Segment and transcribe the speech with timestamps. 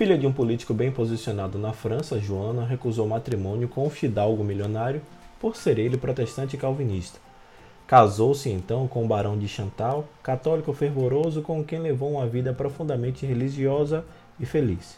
[0.00, 5.02] Filha de um político bem posicionado na França, Joana recusou matrimônio com um fidalgo milionário
[5.38, 7.18] por ser ele protestante calvinista.
[7.86, 13.26] Casou-se então com o barão de Chantal, católico fervoroso com quem levou uma vida profundamente
[13.26, 14.02] religiosa
[14.40, 14.96] e feliz.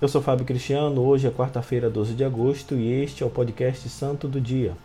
[0.00, 3.88] Eu sou Fábio Cristiano, hoje é quarta-feira, 12 de agosto, e este é o podcast
[3.88, 4.76] Santo do Dia.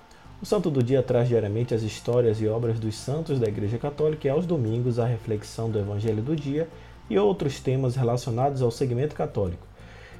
[0.41, 4.27] O Santo do Dia traz diariamente as histórias e obras dos santos da Igreja Católica
[4.27, 6.67] e aos domingos a reflexão do Evangelho do Dia
[7.09, 9.67] e outros temas relacionados ao segmento católico.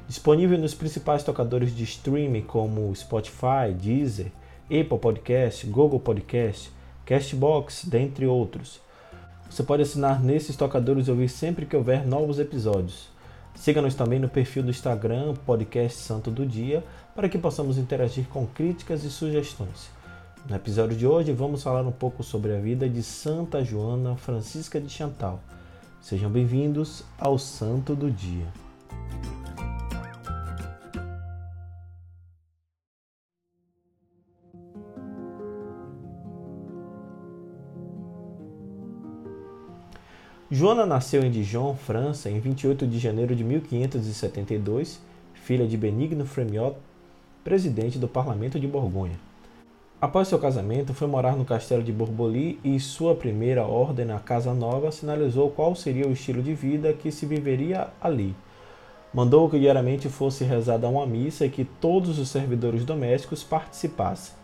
[0.07, 4.31] Disponível nos principais tocadores de streaming como Spotify, Deezer,
[4.65, 6.71] Apple Podcast, Google Podcast,
[7.05, 8.79] Castbox, dentre outros.
[9.49, 13.09] Você pode assinar nesses tocadores e ouvir sempre que houver novos episódios.
[13.53, 16.83] Siga-nos também no perfil do Instagram, Podcast Santo do Dia,
[17.15, 19.89] para que possamos interagir com críticas e sugestões.
[20.47, 24.79] No episódio de hoje vamos falar um pouco sobre a vida de Santa Joana Francisca
[24.79, 25.39] de Chantal
[26.01, 28.47] Sejam bem-vindos ao Santo do Dia.
[40.49, 44.99] Joana nasceu em Dijon, França, em 28 de janeiro de 1572,
[45.33, 46.77] filha de Benigno Fremiot,
[47.43, 49.28] presidente do Parlamento de Borgonha.
[50.01, 54.53] Após seu casamento, foi morar no castelo de Borboli e sua primeira ordem na Casa
[54.53, 58.33] Nova sinalizou qual seria o estilo de vida que se viveria ali.
[59.13, 64.35] Mandou que diariamente fosse rezada uma missa e que todos os servidores domésticos participassem.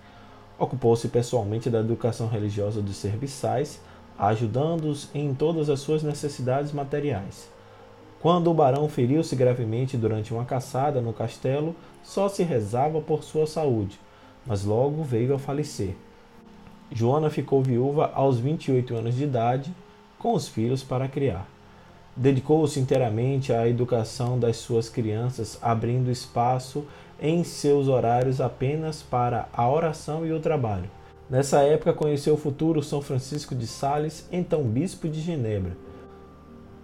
[0.59, 3.79] Ocupou-se pessoalmente da educação religiosa dos serviçais,
[4.19, 7.49] ajudando-os em todas as suas necessidades materiais.
[8.19, 13.47] Quando o barão feriu-se gravemente durante uma caçada no castelo, só se rezava por sua
[13.47, 13.97] saúde
[14.45, 15.95] mas logo veio a falecer.
[16.91, 19.73] Joana ficou viúva aos 28 anos de idade,
[20.19, 21.47] com os filhos para criar.
[22.15, 26.85] Dedicou-se inteiramente à educação das suas crianças, abrindo espaço
[27.19, 30.89] em seus horários apenas para a oração e o trabalho.
[31.29, 35.75] Nessa época conheceu o futuro São Francisco de Sales, então bispo de Genebra.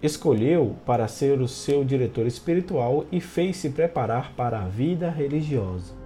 [0.02, 6.01] Escolheu para ser o seu diretor espiritual e fez-se preparar para a vida religiosa.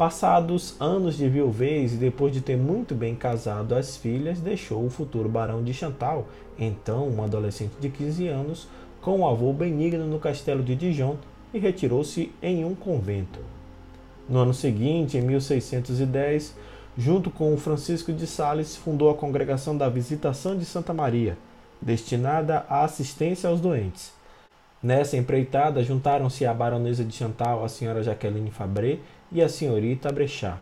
[0.00, 4.88] Passados anos de viuvez e depois de ter muito bem casado as filhas, deixou o
[4.88, 6.26] futuro barão de Chantal,
[6.58, 8.66] então um adolescente de 15 anos,
[9.02, 11.18] com o avô benigno no castelo de Dijon
[11.52, 13.40] e retirou-se em um convento.
[14.26, 16.56] No ano seguinte, em 1610,
[16.96, 21.36] junto com Francisco de Sales, fundou a Congregação da Visitação de Santa Maria,
[21.78, 24.18] destinada à assistência aos doentes.
[24.82, 28.98] Nessa empreitada, juntaram-se a baronesa de Chantal, a senhora Jaqueline Fabré
[29.30, 30.58] e a senhorita Brechá.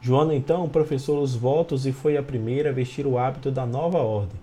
[0.00, 3.98] Joana então professou os votos e foi a primeira a vestir o hábito da nova
[3.98, 4.38] ordem.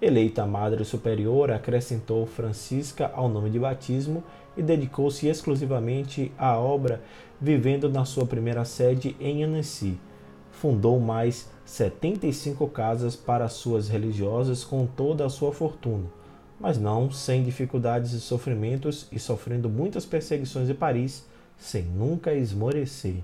[0.00, 4.22] Eleita Madre Superiora, acrescentou Francisca ao nome de batismo
[4.56, 7.02] e dedicou-se exclusivamente à obra,
[7.40, 9.98] vivendo na sua primeira sede em Annecy.
[10.52, 16.06] Fundou mais 75 casas para suas religiosas com toda a sua fortuna,
[16.60, 21.26] mas não sem dificuldades e sofrimentos e sofrendo muitas perseguições em Paris,
[21.56, 23.16] sem nunca esmorecer.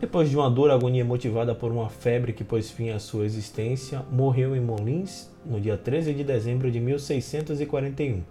[0.00, 4.02] Depois de uma dura agonia motivada por uma febre que pôs fim à sua existência,
[4.10, 8.22] morreu em Molins no dia 13 de dezembro de 1641.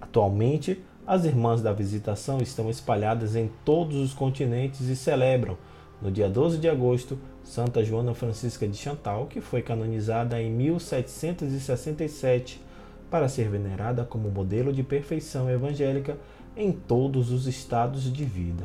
[0.00, 5.58] Atualmente, as Irmãs da Visitação estão espalhadas em todos os continentes e celebram,
[6.00, 12.62] no dia 12 de agosto, Santa Joana Francisca de Chantal, que foi canonizada em 1767
[13.10, 16.16] para ser venerada como modelo de perfeição evangélica
[16.56, 18.62] em todos os estados de vida.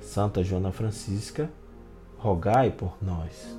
[0.00, 1.48] Santa Joana Francisca,
[2.18, 3.56] rogai por nós.